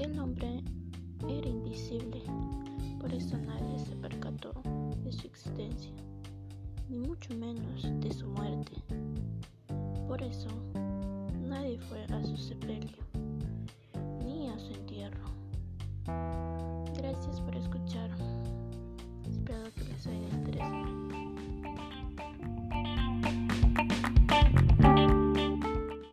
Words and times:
invisible. 0.00 0.10
Aquel 0.10 0.18
hombre 0.18 0.62
era 1.28 1.48
invisible, 1.48 2.22
por 3.00 3.12
eso 3.12 3.36
nadie 3.36 3.78
se 3.78 3.94
percató 3.96 4.52
de 5.04 5.12
su 5.12 5.26
existencia, 5.26 5.92
ni 6.88 6.98
mucho 6.98 7.34
menos 7.34 7.82
de 8.00 8.10
su 8.12 8.26
muerte. 8.28 8.72
Por 10.08 10.22
eso 10.22 10.48
nadie 11.48 11.78
fue 11.80 12.02
a 12.04 12.24
su 12.24 12.36
sepelio. 12.36 12.79